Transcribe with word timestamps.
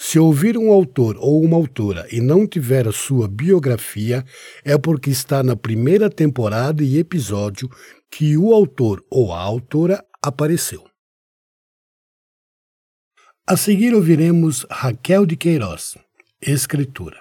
se 0.00 0.16
ouvir 0.16 0.56
um 0.56 0.70
autor 0.70 1.16
ou 1.18 1.42
uma 1.42 1.56
autora 1.56 2.06
e 2.12 2.20
não 2.20 2.46
tiver 2.46 2.86
a 2.86 2.92
sua 2.92 3.26
biografia, 3.26 4.24
é 4.64 4.78
porque 4.78 5.10
está 5.10 5.42
na 5.42 5.56
primeira 5.56 6.08
temporada 6.08 6.84
e 6.84 6.98
episódio 6.98 7.68
que 8.08 8.36
o 8.36 8.54
autor 8.54 9.04
ou 9.10 9.32
a 9.32 9.40
autora 9.40 10.04
apareceu. 10.22 10.88
A 13.44 13.56
seguir 13.56 13.92
ouviremos 13.92 14.64
Raquel 14.70 15.26
de 15.26 15.36
Queiroz, 15.36 15.96
escritora. 16.40 17.20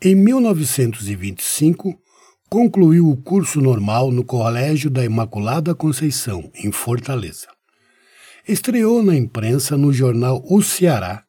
Em 0.00 0.14
1925, 0.14 2.00
concluiu 2.48 3.08
o 3.08 3.16
curso 3.16 3.60
normal 3.60 4.10
no 4.10 4.24
Colégio 4.24 4.88
da 4.88 5.04
Imaculada 5.04 5.74
Conceição, 5.74 6.50
em 6.54 6.72
Fortaleza. 6.72 7.48
Estreou 8.48 9.02
na 9.02 9.14
imprensa 9.14 9.76
no 9.76 9.92
jornal 9.92 10.42
O 10.48 10.62
Ceará, 10.62 11.24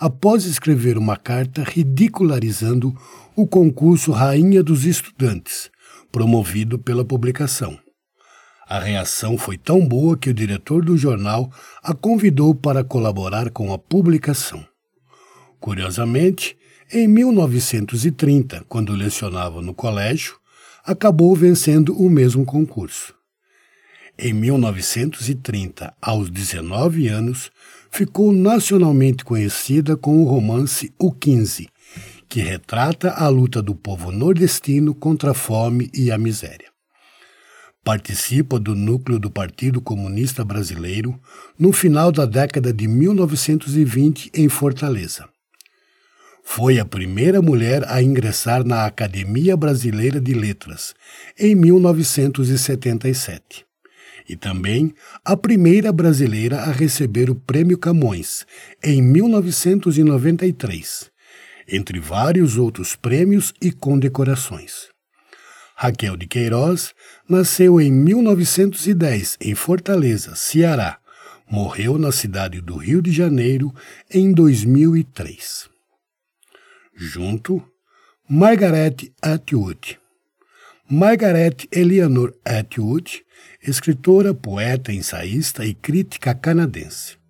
após 0.00 0.46
escrever 0.46 0.96
uma 0.96 1.14
carta 1.14 1.62
ridicularizando 1.62 2.96
o 3.36 3.46
concurso 3.46 4.10
Rainha 4.10 4.62
dos 4.62 4.86
Estudantes, 4.86 5.70
promovido 6.10 6.78
pela 6.78 7.04
publicação. 7.04 7.78
A 8.66 8.78
reação 8.78 9.36
foi 9.36 9.58
tão 9.58 9.86
boa 9.86 10.16
que 10.16 10.30
o 10.30 10.34
diretor 10.34 10.82
do 10.82 10.96
jornal 10.96 11.52
a 11.82 11.92
convidou 11.92 12.54
para 12.54 12.82
colaborar 12.82 13.50
com 13.50 13.74
a 13.74 13.78
publicação. 13.78 14.64
Curiosamente, 15.60 16.56
em 16.90 17.06
1930, 17.06 18.64
quando 18.68 18.94
lecionava 18.94 19.60
no 19.60 19.74
colégio, 19.74 20.38
acabou 20.84 21.36
vencendo 21.36 21.94
o 22.00 22.08
mesmo 22.08 22.46
concurso. 22.46 23.14
Em 24.18 24.32
1930, 24.32 25.94
aos 26.00 26.30
19 26.30 27.08
anos, 27.08 27.50
ficou 27.90 28.32
nacionalmente 28.32 29.24
conhecida 29.24 29.96
com 29.96 30.22
o 30.22 30.24
romance 30.24 30.92
O 30.98 31.12
15, 31.12 31.68
que 32.28 32.40
retrata 32.40 33.10
a 33.10 33.28
luta 33.28 33.60
do 33.60 33.74
povo 33.74 34.12
nordestino 34.12 34.94
contra 34.94 35.32
a 35.32 35.34
fome 35.34 35.90
e 35.92 36.10
a 36.10 36.18
miséria. 36.18 36.70
Participa 37.82 38.60
do 38.60 38.74
núcleo 38.74 39.18
do 39.18 39.30
Partido 39.30 39.80
Comunista 39.80 40.44
Brasileiro 40.44 41.18
no 41.58 41.72
final 41.72 42.12
da 42.12 42.26
década 42.26 42.70
de 42.72 42.86
1920 42.86 44.30
em 44.34 44.50
Fortaleza. 44.50 45.26
Foi 46.44 46.78
a 46.78 46.84
primeira 46.84 47.40
mulher 47.40 47.82
a 47.88 48.02
ingressar 48.02 48.62
na 48.64 48.84
Academia 48.84 49.56
Brasileira 49.56 50.20
de 50.20 50.34
Letras, 50.34 50.94
em 51.38 51.54
1977. 51.54 53.69
E 54.28 54.36
também 54.36 54.94
a 55.24 55.36
primeira 55.36 55.92
brasileira 55.92 56.60
a 56.60 56.72
receber 56.72 57.30
o 57.30 57.34
Prêmio 57.34 57.78
Camões, 57.78 58.46
em 58.82 59.02
1993 59.02 61.10
entre 61.70 62.00
vários 62.00 62.58
outros 62.58 62.96
prêmios 62.96 63.54
e 63.60 63.70
condecorações. 63.70 64.88
Raquel 65.76 66.16
de 66.16 66.26
Queiroz 66.26 66.92
nasceu 67.28 67.80
em 67.80 67.90
1910 67.90 69.38
em 69.40 69.54
Fortaleza, 69.54 70.34
Ceará. 70.34 70.98
Morreu 71.48 71.98
na 71.98 72.12
cidade 72.12 72.60
do 72.60 72.76
Rio 72.76 73.00
de 73.00 73.10
Janeiro 73.10 73.74
em 74.12 74.32
2003. 74.32 75.68
Junto, 76.94 77.62
Margaret 78.28 79.10
Atwood. 79.22 79.99
Margaret 80.90 81.68
Eleanor 81.70 82.34
Atwood, 82.44 83.22
escritora, 83.62 84.34
poeta, 84.34 84.92
ensaísta 84.92 85.64
e 85.64 85.72
crítica 85.72 86.34
canadense 86.34 87.20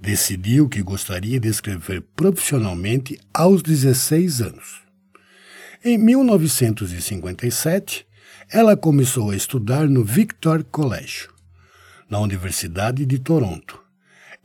decidiu 0.00 0.68
que 0.68 0.82
gostaria 0.82 1.38
de 1.38 1.46
escrever 1.48 2.02
profissionalmente 2.16 3.20
aos 3.34 3.62
16 3.62 4.40
anos. 4.40 4.80
Em 5.84 5.98
1957, 5.98 8.06
ela 8.50 8.74
começou 8.76 9.30
a 9.30 9.36
estudar 9.36 9.88
no 9.88 10.02
Victor 10.02 10.64
College, 10.64 11.28
na 12.08 12.18
Universidade 12.18 13.06
de 13.06 13.18
Toronto, 13.18 13.78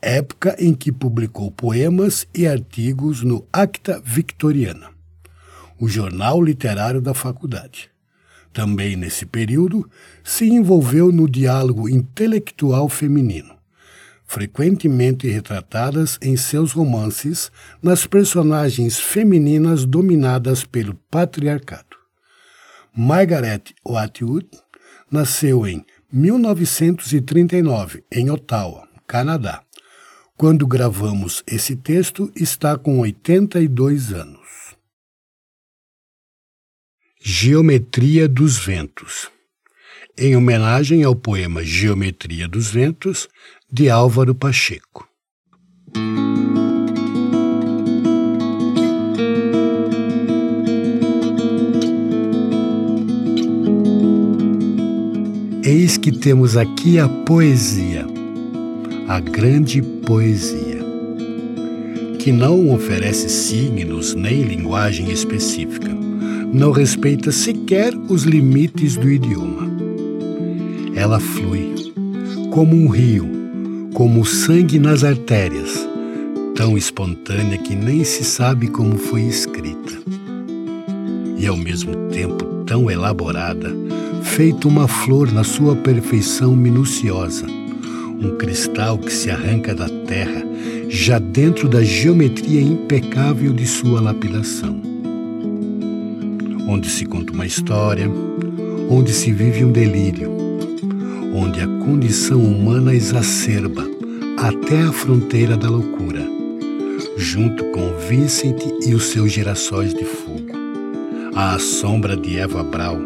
época 0.02 0.58
em 0.60 0.74
que 0.76 0.92
publicou 0.92 1.50
poemas 1.50 2.28
e 2.36 2.46
artigos 2.46 3.24
no 3.24 3.48
Acta 3.52 4.02
Victoriana, 4.04 4.90
o 5.80 5.88
jornal 5.88 6.44
literário 6.44 7.00
da 7.02 7.14
faculdade. 7.14 7.95
Também 8.56 8.96
nesse 8.96 9.26
período, 9.26 9.88
se 10.24 10.46
envolveu 10.46 11.12
no 11.12 11.30
diálogo 11.30 11.88
intelectual 11.88 12.90
feminino 12.90 13.54
frequentemente 14.28 15.28
retratadas 15.28 16.18
em 16.22 16.36
seus 16.36 16.72
romances 16.72 17.52
nas 17.82 18.08
personagens 18.08 19.00
femininas 19.00 19.86
dominadas 19.86 20.64
pelo 20.64 20.96
patriarcado. 21.12 21.96
Margaret 22.94 23.62
Atwood 23.88 24.48
nasceu 25.12 25.68
em 25.68 25.86
1939 26.12 28.04
em 28.12 28.30
Ottawa, 28.32 28.88
Canadá. 29.06 29.62
Quando 30.38 30.66
gravamos 30.68 31.44
esse 31.48 31.76
texto, 31.76 32.32
está 32.36 32.78
com 32.78 33.00
82 33.00 34.12
anos. 34.12 34.45
Geometria 37.28 38.28
dos 38.28 38.56
Ventos 38.56 39.32
em 40.16 40.36
homenagem 40.36 41.04
ao 41.04 41.16
poema 41.16 41.64
Geometria 41.64 42.48
dos 42.48 42.70
Ventos, 42.70 43.28
de 43.68 43.90
Álvaro 43.90 44.36
Pacheco. 44.36 45.10
Eis 55.64 55.98
que 55.98 56.12
temos 56.12 56.56
aqui 56.56 57.00
a 57.00 57.10
poesia, 57.10 58.06
a 59.08 59.20
grande 59.20 59.82
poesia, 59.82 60.78
que 62.20 62.32
não 62.32 62.72
oferece 62.72 63.28
signos 63.30 64.14
nem 64.14 64.44
linguagem 64.44 65.10
específica, 65.10 66.05
não 66.56 66.72
respeita 66.72 67.34
sequer 67.34 67.94
os 68.08 68.24
limites 68.24 68.96
do 68.96 69.10
idioma. 69.10 69.70
Ela 70.96 71.20
flui 71.20 71.76
como 72.50 72.74
um 72.74 72.88
rio 72.88 73.30
como 73.94 74.22
o 74.22 74.26
sangue 74.26 74.80
nas 74.80 75.04
artérias, 75.04 75.88
tão 76.56 76.78
espontânea 76.78 77.58
que 77.58 77.76
nem 77.76 78.04
se 78.04 78.24
sabe 78.24 78.68
como 78.68 78.98
foi 78.98 79.22
escrita. 79.24 79.94
E 81.38 81.46
ao 81.46 81.58
mesmo 81.58 81.94
tempo 82.10 82.46
tão 82.66 82.90
elaborada, 82.90 83.74
feito 84.24 84.68
uma 84.68 84.88
flor 84.88 85.32
na 85.32 85.44
sua 85.44 85.76
perfeição 85.76 86.56
minuciosa, 86.56 87.46
um 87.48 88.38
cristal 88.38 88.98
que 88.98 89.12
se 89.12 89.30
arranca 89.30 89.76
da 89.76 89.90
terra, 90.08 90.44
já 90.88 91.20
dentro 91.20 91.68
da 91.68 91.84
geometria 91.84 92.62
impecável 92.62 93.52
de 93.52 93.66
sua 93.66 94.00
lapidação. 94.00 94.95
Onde 96.68 96.90
se 96.90 97.06
conta 97.06 97.32
uma 97.32 97.46
história, 97.46 98.10
onde 98.90 99.14
se 99.14 99.32
vive 99.32 99.64
um 99.64 99.72
delírio, 99.72 100.32
onde 101.34 101.62
a 101.62 101.68
condição 101.68 102.40
humana 102.40 102.94
exacerba 102.94 103.86
até 104.38 104.82
a 104.82 104.92
fronteira 104.92 105.56
da 105.56 105.70
loucura, 105.70 106.26
junto 107.18 107.64
com 107.66 107.96
Vincent 108.10 108.62
e 108.86 108.94
os 108.94 109.06
seus 109.06 109.32
girassóis 109.32 109.94
de 109.94 110.04
fogo. 110.04 110.56
À 111.36 111.60
sombra 111.60 112.16
de 112.16 112.38
Eva 112.38 112.64
Brau, 112.64 112.98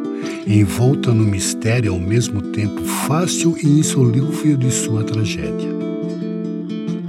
envolta 0.48 1.14
no 1.14 1.24
mistério 1.24 1.94
ao 1.94 2.00
mesmo 2.00 2.42
tempo 2.42 2.84
fácil 2.84 3.56
e 3.62 3.68
insolúvel 3.68 4.58
de 4.58 4.72
sua 4.72 5.04
tragédia. 5.04 5.70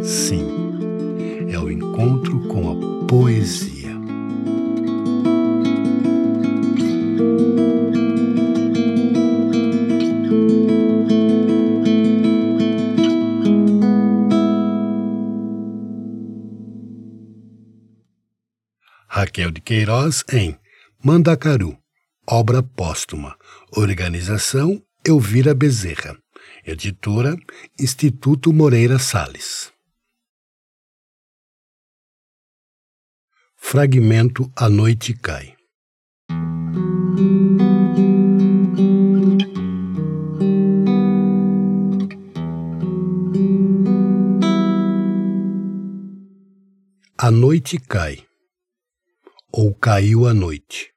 Sim, 0.02 0.46
é 1.48 1.58
o 1.58 1.70
encontro 1.70 2.40
com 2.40 2.70
a 2.70 3.06
poesia. 3.06 3.79
Queiroz 19.70 20.24
em 20.32 20.58
Mandacaru, 21.00 21.78
obra 22.28 22.60
póstuma, 22.60 23.38
organização 23.76 24.84
Elvira 25.06 25.54
Bezerra, 25.54 26.18
editora 26.66 27.36
Instituto 27.78 28.52
Moreira 28.52 28.98
Salles. 28.98 29.72
Fragmento 33.54 34.50
A 34.56 34.68
Noite 34.68 35.14
Cai. 35.14 35.54
A 47.16 47.30
noite 47.30 47.78
cai 47.78 48.29
ou 49.52 49.74
caiu 49.74 50.26
a 50.26 50.34
noite. 50.34 50.92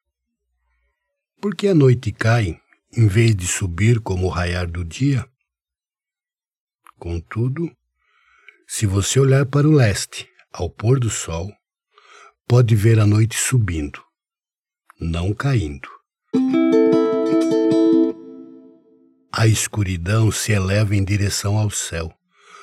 Porque 1.42 1.68
a 1.68 1.74
noite 1.74 2.12
cai 2.12 2.60
em 2.96 3.08
vez 3.08 3.36
de 3.36 3.48
subir 3.48 4.00
como 4.00 4.28
o 4.28 4.30
raiar 4.30 4.70
do 4.70 4.86
dia? 4.86 5.28
Contudo, 7.00 7.76
se 8.68 8.86
você 8.86 9.20
olhar 9.20 9.46
para 9.46 9.68
o 9.68 9.72
leste, 9.72 10.30
ao 10.52 10.70
pôr 10.70 11.00
do 11.00 11.10
sol, 11.10 11.52
pode 12.48 12.76
ver 12.76 13.00
a 13.00 13.08
noite 13.08 13.36
subindo, 13.36 14.00
não 15.00 15.34
caindo. 15.34 15.90
A 19.32 19.48
escuridão 19.48 20.32
se 20.32 20.52
eleva 20.52 20.96
em 20.96 21.04
direção 21.04 21.58
ao 21.58 21.72
céu, 21.72 22.14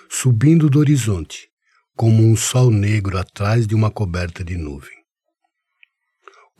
subindo 0.08 0.70
do 0.70 0.78
horizonte, 0.78 1.50
como 1.96 2.22
um 2.22 2.36
sol 2.36 2.70
negro 2.70 3.18
atrás 3.18 3.66
de 3.66 3.74
uma 3.74 3.90
coberta 3.90 4.44
de 4.44 4.56
nuvem 4.56 4.99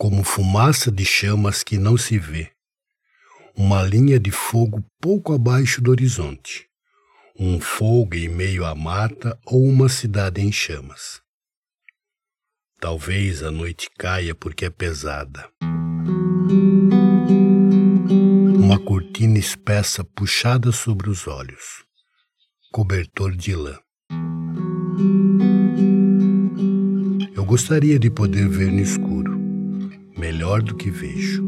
como 0.00 0.24
fumaça 0.24 0.90
de 0.90 1.04
chamas 1.04 1.62
que 1.62 1.76
não 1.76 1.94
se 1.94 2.18
vê, 2.18 2.50
uma 3.54 3.82
linha 3.82 4.18
de 4.18 4.30
fogo 4.30 4.82
pouco 4.98 5.34
abaixo 5.34 5.82
do 5.82 5.90
horizonte, 5.90 6.66
um 7.38 7.60
fogo 7.60 8.14
em 8.14 8.26
meio 8.26 8.64
à 8.64 8.74
mata 8.74 9.38
ou 9.44 9.62
uma 9.62 9.90
cidade 9.90 10.40
em 10.40 10.50
chamas. 10.50 11.20
Talvez 12.80 13.42
a 13.42 13.50
noite 13.50 13.90
caia 13.98 14.34
porque 14.34 14.64
é 14.64 14.70
pesada. 14.70 15.50
Uma 18.58 18.78
cortina 18.78 19.38
espessa 19.38 20.02
puxada 20.02 20.72
sobre 20.72 21.10
os 21.10 21.28
olhos, 21.28 21.84
cobertor 22.72 23.36
de 23.36 23.54
lã. 23.54 23.78
Eu 27.36 27.44
gostaria 27.44 27.98
de 27.98 28.08
poder 28.08 28.48
ver 28.48 28.72
no 28.72 28.80
escuro 28.80 29.29
melhor 30.20 30.60
do 30.60 30.76
que 30.76 30.90
vejo. 30.90 31.42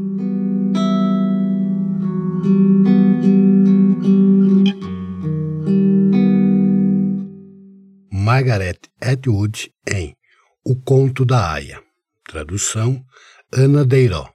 Margaret 8.10 8.78
Atwood 8.98 9.70
em 9.86 10.16
O 10.64 10.74
Conto 10.74 11.26
da 11.26 11.52
Aya. 11.52 11.82
Tradução 12.26 13.04
Ana 13.52 13.84
Deiró. 13.84 14.32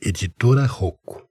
Editora 0.00 0.64
Rocco. 0.64 1.28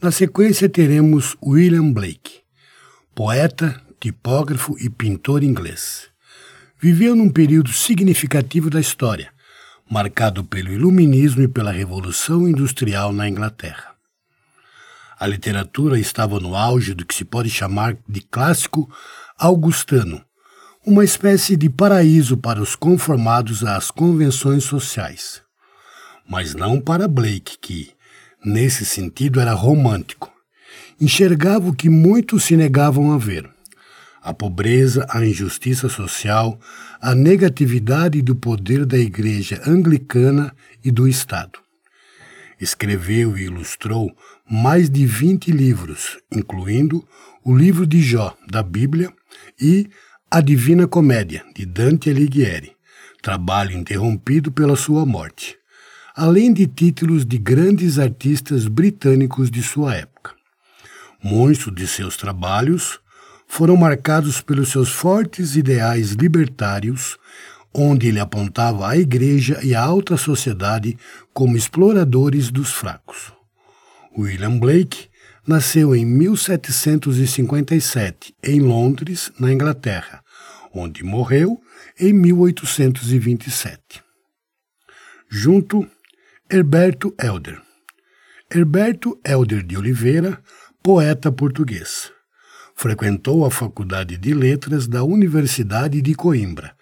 Na 0.00 0.12
sequência 0.12 0.68
teremos 0.68 1.36
William 1.42 1.92
Blake, 1.92 2.42
poeta, 3.16 3.82
tipógrafo 3.98 4.78
e 4.78 4.88
pintor 4.88 5.42
inglês 5.42 6.13
viveu 6.84 7.16
num 7.16 7.30
período 7.30 7.72
significativo 7.72 8.68
da 8.68 8.78
história, 8.78 9.30
marcado 9.90 10.44
pelo 10.44 10.70
Iluminismo 10.70 11.40
e 11.40 11.48
pela 11.48 11.72
Revolução 11.72 12.46
Industrial 12.46 13.10
na 13.10 13.26
Inglaterra. 13.26 13.94
A 15.18 15.26
literatura 15.26 15.98
estava 15.98 16.38
no 16.38 16.54
auge 16.54 16.92
do 16.92 17.06
que 17.06 17.14
se 17.14 17.24
pode 17.24 17.48
chamar 17.48 17.96
de 18.06 18.20
clássico 18.20 18.86
augustano, 19.38 20.22
uma 20.84 21.02
espécie 21.02 21.56
de 21.56 21.70
paraíso 21.70 22.36
para 22.36 22.60
os 22.60 22.76
conformados 22.76 23.64
às 23.64 23.90
convenções 23.90 24.64
sociais. 24.64 25.40
Mas 26.28 26.54
não 26.54 26.78
para 26.78 27.08
Blake, 27.08 27.56
que, 27.62 27.92
nesse 28.44 28.84
sentido, 28.84 29.40
era 29.40 29.54
romântico. 29.54 30.30
Enxergava 31.00 31.66
o 31.66 31.74
que 31.74 31.88
muitos 31.88 32.44
se 32.44 32.54
negavam 32.54 33.14
a 33.14 33.16
ver 33.16 33.53
a 34.24 34.32
pobreza, 34.32 35.06
a 35.10 35.24
injustiça 35.24 35.86
social, 35.90 36.58
a 36.98 37.14
negatividade 37.14 38.22
do 38.22 38.34
poder 38.34 38.86
da 38.86 38.96
Igreja 38.96 39.60
Anglicana 39.66 40.56
e 40.82 40.90
do 40.90 41.06
Estado. 41.06 41.58
Escreveu 42.58 43.36
e 43.36 43.42
ilustrou 43.42 44.10
mais 44.50 44.88
de 44.88 45.04
20 45.04 45.52
livros, 45.52 46.18
incluindo 46.32 47.06
o 47.44 47.54
livro 47.54 47.86
de 47.86 48.00
Jó, 48.00 48.34
da 48.50 48.62
Bíblia, 48.62 49.12
e 49.60 49.90
A 50.30 50.40
Divina 50.40 50.86
Comédia, 50.88 51.44
de 51.54 51.66
Dante 51.66 52.08
Alighieri, 52.08 52.72
trabalho 53.20 53.76
interrompido 53.76 54.50
pela 54.50 54.74
sua 54.74 55.04
morte, 55.04 55.54
além 56.16 56.50
de 56.50 56.66
títulos 56.66 57.26
de 57.26 57.36
grandes 57.36 57.98
artistas 57.98 58.66
britânicos 58.66 59.50
de 59.50 59.62
sua 59.62 59.96
época. 59.96 60.32
Muitos 61.22 61.74
de 61.74 61.86
seus 61.86 62.16
trabalhos 62.16 63.03
foram 63.54 63.76
marcados 63.76 64.40
pelos 64.40 64.70
seus 64.70 64.90
fortes 64.90 65.54
ideais 65.54 66.10
libertários, 66.10 67.16
onde 67.72 68.08
ele 68.08 68.18
apontava 68.18 68.88
a 68.88 68.96
Igreja 68.96 69.60
e 69.62 69.76
a 69.76 69.80
alta 69.80 70.16
sociedade 70.16 70.98
como 71.32 71.56
exploradores 71.56 72.50
dos 72.50 72.72
fracos. 72.72 73.32
William 74.18 74.58
Blake 74.58 75.06
nasceu 75.46 75.94
em 75.94 76.04
1757 76.04 78.34
em 78.42 78.58
Londres, 78.58 79.30
na 79.38 79.52
Inglaterra, 79.52 80.20
onde 80.74 81.04
morreu 81.04 81.60
em 81.96 82.12
1827. 82.12 84.02
Junto, 85.30 85.88
Herberto 86.50 87.14
Helder. 87.22 87.62
Herberto 88.52 89.16
Helder 89.24 89.62
de 89.62 89.76
Oliveira, 89.76 90.42
poeta 90.82 91.30
português. 91.30 92.12
Frequentou 92.74 93.46
a 93.46 93.50
Faculdade 93.50 94.18
de 94.18 94.34
Letras 94.34 94.86
da 94.86 95.04
Universidade 95.04 96.02
de 96.02 96.14
Coimbra, 96.14 96.74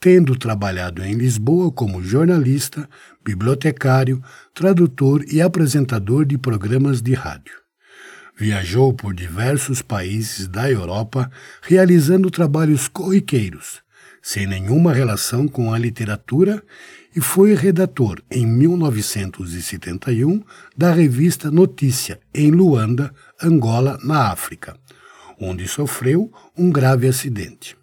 tendo 0.00 0.36
trabalhado 0.36 1.04
em 1.04 1.14
Lisboa 1.14 1.70
como 1.70 2.02
jornalista, 2.02 2.88
bibliotecário, 3.24 4.22
tradutor 4.54 5.24
e 5.30 5.42
apresentador 5.42 6.24
de 6.24 6.38
programas 6.38 7.02
de 7.02 7.12
rádio. 7.12 7.54
Viajou 8.38 8.94
por 8.94 9.12
diversos 9.12 9.82
países 9.82 10.48
da 10.48 10.70
Europa 10.70 11.30
realizando 11.60 12.30
trabalhos 12.30 12.88
corriqueiros, 12.88 13.82
sem 14.22 14.46
nenhuma 14.46 14.92
relação 14.92 15.46
com 15.46 15.74
a 15.74 15.78
literatura, 15.78 16.62
e 17.14 17.20
foi 17.20 17.54
redator 17.54 18.22
em 18.30 18.46
1971 18.46 20.42
da 20.74 20.92
revista 20.92 21.50
Notícia, 21.50 22.18
em 22.32 22.50
Luanda, 22.50 23.12
Angola, 23.42 23.98
na 24.02 24.30
África 24.30 24.81
onde 25.42 25.66
sofreu 25.66 26.32
um 26.56 26.70
grave 26.70 27.08
acidente. 27.08 27.76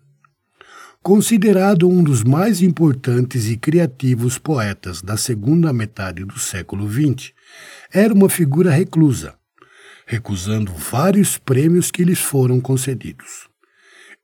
Considerado 1.01 1.89
um 1.89 2.03
dos 2.03 2.23
mais 2.23 2.61
importantes 2.61 3.47
e 3.47 3.57
criativos 3.57 4.37
poetas 4.37 5.01
da 5.01 5.17
segunda 5.17 5.71
metade 5.73 6.23
do 6.23 6.39
século 6.39 6.89
XX, 6.89 7.31
era 7.91 8.13
uma 8.13 8.29
figura 8.29 8.71
reclusa, 8.71 9.35
recusando 10.05 10.71
vários 10.73 11.37
prêmios 11.37 11.91
que 11.91 12.03
lhes 12.03 12.19
foram 12.19 12.59
concedidos. 12.59 13.47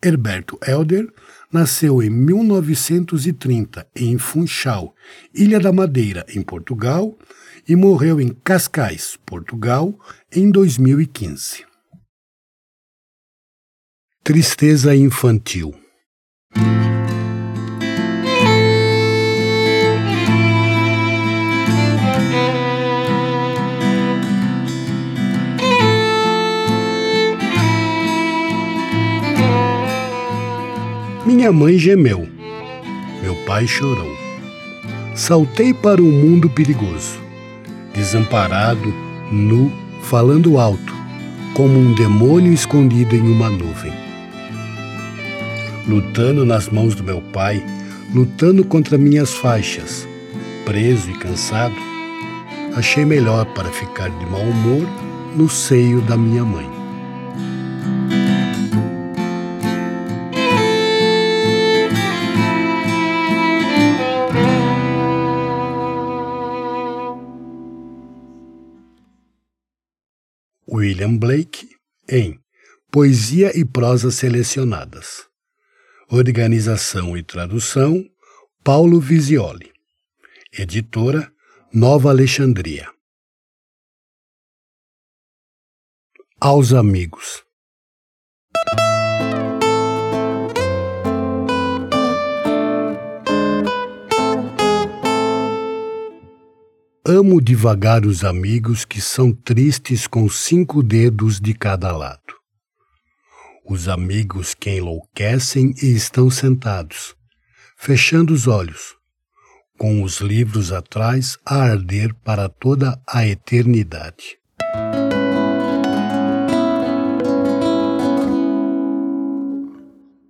Herberto 0.04 0.60
Helder 0.66 1.12
nasceu 1.52 2.04
em 2.04 2.10
1930 2.10 3.88
em 3.96 4.18
Funchal, 4.18 4.94
Ilha 5.34 5.60
da 5.60 5.72
Madeira, 5.72 6.26
em 6.30 6.42
Portugal, 6.42 7.18
e 7.68 7.76
morreu 7.76 8.22
em 8.22 8.30
Cascais, 8.44 9.18
Portugal, 9.26 9.98
em 10.32 10.52
2015. 10.52 11.75
Tristeza 14.28 14.96
infantil 14.96 15.72
Minha 31.24 31.52
mãe 31.52 31.78
gemeu. 31.78 32.28
Meu 33.22 33.36
pai 33.46 33.68
chorou. 33.68 34.12
Saltei 35.14 35.72
para 35.72 36.02
um 36.02 36.12
mundo 36.12 36.50
perigoso, 36.50 37.20
desamparado, 37.94 38.92
nu, 39.32 39.72
falando 40.02 40.58
alto, 40.58 40.96
como 41.54 41.78
um 41.78 41.94
demônio 41.94 42.52
escondido 42.52 43.16
em 43.16 43.22
uma 43.22 43.52
nuvem 43.52 44.05
lutando 45.88 46.46
nas 46.46 46.68
mãos 46.70 46.96
do 46.96 47.04
meu 47.04 47.22
pai, 47.22 47.64
lutando 48.14 48.64
contra 48.66 48.98
minhas 48.98 49.34
faixas, 49.34 50.08
preso 50.66 51.10
e 51.10 51.14
cansado, 51.18 51.76
achei 52.76 53.06
melhor 53.06 53.46
para 53.54 53.70
ficar 53.72 54.10
de 54.10 54.26
mau 54.26 54.42
humor 54.42 54.88
no 55.36 55.50
seio 55.50 56.02
da 56.02 56.18
minha 56.18 56.44
mãe. 56.44 56.70
William 70.68 71.18
Blake 71.18 71.70
em 72.10 72.40
Poesia 72.92 73.58
e 73.58 73.64
Prosa 73.64 74.12
Selecionadas. 74.12 75.35
Organização 76.08 77.18
e 77.18 77.24
tradução, 77.24 78.08
Paulo 78.64 79.00
Visioli. 79.00 79.74
Editora, 80.54 81.34
Nova 81.74 82.10
Alexandria. 82.10 82.88
Aos 86.40 86.74
amigos. 86.74 87.44
Amo 97.04 97.42
devagar 97.42 98.06
os 98.06 98.24
amigos 98.24 98.86
que 98.86 99.02
são 99.02 99.34
tristes 99.34 100.06
com 100.06 100.30
cinco 100.30 100.84
dedos 100.84 101.40
de 101.40 101.56
cada 101.56 101.92
lado 101.98 102.45
os 103.68 103.88
amigos 103.88 104.54
que 104.54 104.70
enlouquecem 104.78 105.74
e 105.82 105.96
estão 105.96 106.30
sentados, 106.30 107.16
fechando 107.76 108.32
os 108.32 108.48
olhos, 108.48 108.96
com 109.78 110.04
os 110.04 110.22
livros 110.22 110.72
atrás 110.72 111.38
a 111.44 111.64
arder 111.64 112.14
para 112.24 112.48
toda 112.48 113.02
a 113.08 113.26
eternidade. 113.26 114.38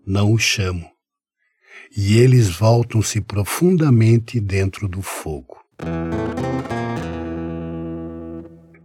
Não 0.07 0.31
o 0.31 0.37
chamo, 0.37 0.89
e 1.95 2.17
eles 2.17 2.49
voltam-se 2.49 3.19
profundamente 3.19 4.39
dentro 4.39 4.87
do 4.87 5.01
fogo. 5.01 5.57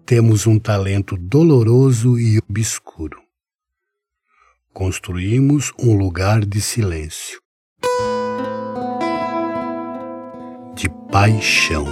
Temos 0.04 0.44
um 0.46 0.58
talento 0.58 1.16
doloroso 1.16 2.18
e 2.18 2.38
obscuro 2.38 3.19
construímos 4.80 5.74
um 5.78 5.94
lugar 5.94 6.42
de 6.42 6.58
silêncio, 6.58 7.38
de 10.74 10.88
paixão. 11.12 11.84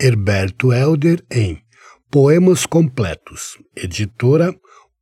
Herberto 0.00 0.72
Helder 0.72 1.24
em 1.28 1.60
Poemas 2.08 2.66
Completos, 2.66 3.58
editora 3.74 4.54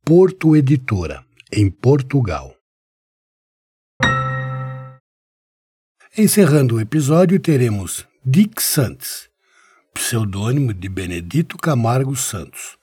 Porto 0.03 0.55
Editora, 0.55 1.23
em 1.53 1.69
Portugal. 1.69 2.60
Encerrando 6.17 6.75
o 6.75 6.81
episódio, 6.81 7.39
teremos 7.39 8.05
Dick 8.25 8.61
Santos, 8.61 9.29
pseudônimo 9.93 10.73
de 10.73 10.89
Benedito 10.89 11.57
Camargo 11.57 12.17
Santos, 12.17 12.77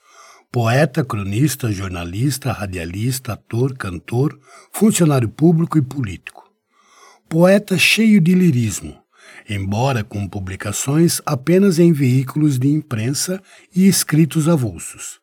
poeta, 0.50 1.04
cronista, 1.04 1.70
jornalista, 1.70 2.52
radialista, 2.52 3.35
ator, 3.35 3.76
cantor, 3.76 4.40
funcionário 4.73 5.28
público 5.28 5.76
e 5.76 5.82
político. 5.82 6.50
Poeta 7.28 7.76
cheio 7.76 8.18
de 8.18 8.35
lirismo, 8.35 8.97
embora 9.47 10.02
com 10.02 10.26
publicações 10.26 11.20
apenas 11.26 11.78
em 11.78 11.92
veículos 11.92 12.58
de 12.58 12.68
imprensa 12.68 13.42
e 13.76 13.87
escritos 13.87 14.49
avulsos. 14.49 15.20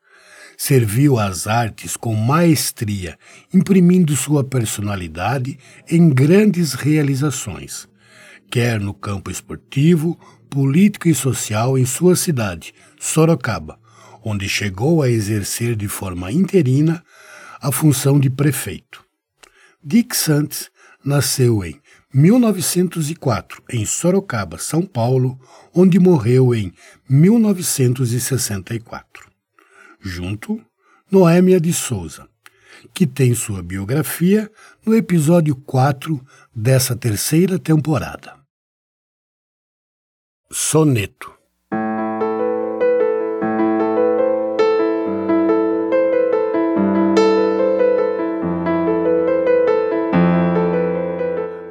Serviu 0.55 1.17
às 1.17 1.47
artes 1.47 1.97
com 1.97 2.13
maestria, 2.13 3.17
imprimindo 3.51 4.15
sua 4.15 4.43
personalidade 4.43 5.57
em 5.89 6.07
grandes 6.07 6.75
realizações 6.75 7.87
quer 8.49 8.79
no 8.79 8.93
campo 8.93 9.31
esportivo, 9.31 10.19
político 10.49 11.07
e 11.07 11.15
social 11.15 11.77
em 11.77 11.85
sua 11.85 12.15
cidade, 12.15 12.73
Sorocaba, 12.99 13.79
onde 14.23 14.49
chegou 14.49 15.01
a 15.01 15.09
exercer 15.09 15.75
de 15.75 15.87
forma 15.87 16.31
interina 16.31 17.03
a 17.61 17.71
função 17.71 18.19
de 18.19 18.29
prefeito. 18.29 19.03
Dick 19.83 20.15
Santos 20.15 20.69
nasceu 21.03 21.63
em 21.63 21.79
1904 22.13 23.63
em 23.69 23.85
Sorocaba, 23.85 24.57
São 24.57 24.81
Paulo, 24.81 25.37
onde 25.73 25.99
morreu 25.99 26.55
em 26.55 26.71
1964. 27.09 29.29
Junto, 29.99 30.63
Noêmia 31.11 31.59
de 31.59 31.73
Souza, 31.73 32.29
que 32.93 33.05
tem 33.05 33.33
sua 33.33 33.61
biografia 33.61 34.51
no 34.85 34.95
episódio 34.95 35.55
4 35.55 36.19
dessa 36.53 36.95
terceira 36.95 37.57
temporada. 37.59 38.35
Soneto 40.51 41.35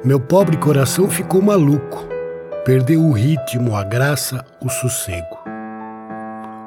Meu 0.05 0.19
pobre 0.19 0.55
coração 0.55 1.09
ficou 1.09 1.41
maluco, 1.41 2.07
perdeu 2.63 3.01
o 3.01 3.11
ritmo, 3.11 3.75
a 3.75 3.83
graça, 3.83 4.45
o 4.61 4.69
sossego. 4.69 5.39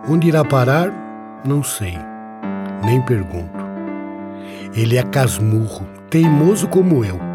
Onde 0.08 0.26
irá 0.26 0.44
parar? 0.44 0.90
Não 1.44 1.62
sei, 1.62 1.96
nem 2.84 3.00
pergunto. 3.04 3.57
Ele 4.74 4.96
é 4.96 5.02
casmurro, 5.02 5.86
teimoso 6.10 6.68
como 6.68 7.04
eu 7.04 7.28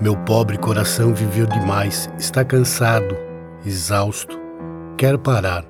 meu 0.00 0.16
pobre 0.16 0.56
coração 0.56 1.12
viveu 1.12 1.44
demais, 1.44 2.08
está 2.16 2.44
cansado, 2.44 3.16
exausto, 3.66 4.38
quer 4.96 5.18
parar. 5.18 5.64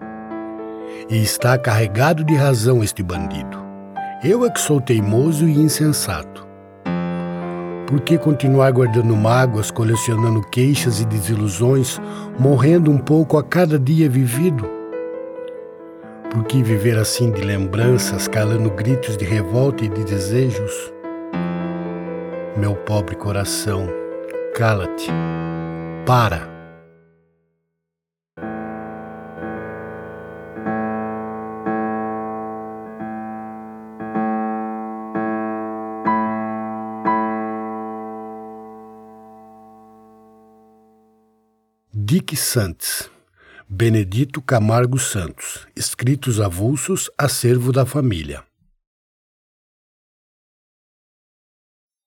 E 1.09 1.17
está 1.17 1.57
carregado 1.57 2.23
de 2.23 2.35
razão 2.35 2.85
este 2.85 3.03
bandido. 3.03 3.59
Eu 4.23 4.45
é 4.45 4.51
que 4.51 4.61
sou 4.61 4.83
teimoso 4.83 5.49
e 5.49 5.59
insensato. 5.59 6.47
Por 7.87 8.03
que 8.03 8.19
continuar 8.19 8.71
guardando 8.71 9.17
mágoas, 9.17 9.71
colecionando 9.71 10.43
queixas 10.51 11.01
e 11.01 11.07
desilusões, 11.07 11.99
morrendo 12.39 12.91
um 12.91 12.99
pouco 12.99 13.39
a 13.39 13.43
cada 13.43 13.79
dia 13.79 14.11
vivido? 14.11 14.78
Por 16.31 16.45
que 16.45 16.63
viver 16.63 16.99
assim 16.99 17.31
de 17.31 17.41
lembranças, 17.41 18.29
calando 18.29 18.71
gritos 18.71 19.17
de 19.17 19.25
revolta 19.25 19.83
e 19.83 19.89
de 19.89 20.05
desejos? 20.05 20.93
Meu 22.55 22.77
pobre 22.77 23.17
coração, 23.17 23.89
cala-te. 24.55 25.09
Para. 26.05 26.47
Dick 41.95 42.37
Santos, 42.37 43.11
Benedito 43.71 44.41
Camargo 44.41 44.99
Santos, 44.99 45.69
escritos 45.77 46.41
avulsos, 46.41 47.11
acervo 47.19 47.71
da 47.71 47.85
família. 47.85 48.43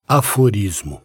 Aforismo 0.08 1.04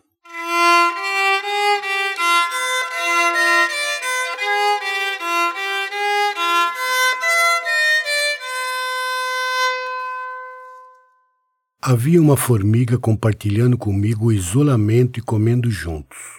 Havia 11.82 12.20
uma 12.20 12.36
formiga 12.38 12.98
compartilhando 12.98 13.76
comigo 13.76 14.28
o 14.28 14.32
isolamento 14.32 15.20
e 15.20 15.22
comendo 15.22 15.70
juntos. 15.70 16.35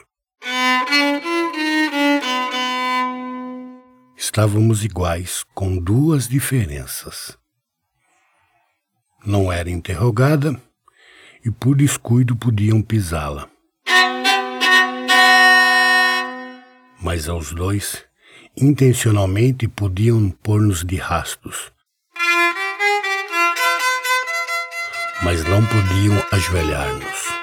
Estávamos 4.37 4.85
iguais, 4.85 5.43
com 5.55 5.79
duas 5.79 6.27
diferenças. 6.27 7.35
Não 9.25 9.51
era 9.51 9.67
interrogada 9.67 10.61
e 11.43 11.49
por 11.49 11.75
descuido 11.75 12.35
podiam 12.35 12.79
pisá-la. 12.79 13.49
Mas 17.01 17.27
aos 17.27 17.51
dois, 17.51 18.05
intencionalmente 18.55 19.67
podiam 19.67 20.29
pôr-nos 20.29 20.85
de 20.85 20.97
rastos. 20.97 21.73
Mas 25.23 25.43
não 25.45 25.65
podiam 25.65 26.23
ajoelhar-nos. 26.31 27.36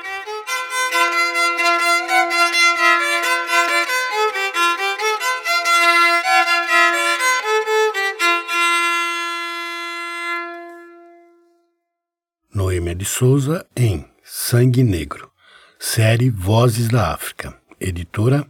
Noêmia 12.84 12.94
de 12.94 13.06
Souza 13.06 13.64
em 13.74 14.04
Sangue 14.22 14.84
Negro, 14.84 15.30
série 15.78 16.28
Vozes 16.28 16.86
da 16.88 17.14
África, 17.14 17.56
editora 17.80 18.46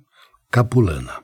Capulana. 0.50 1.22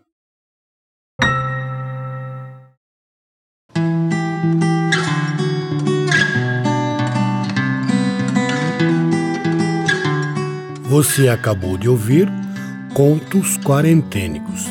Você 10.85 11.29
acabou 11.29 11.77
de 11.77 11.89
ouvir 11.89 12.29
Contos 12.95 13.57
Quarentênicos. 13.59 14.67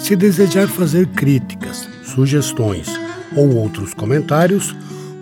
Se 0.00 0.16
desejar 0.16 0.66
fazer 0.66 1.06
críticas, 1.06 1.88
sugestões 2.02 2.88
ou 3.36 3.54
outros 3.54 3.94
comentários, 3.94 4.74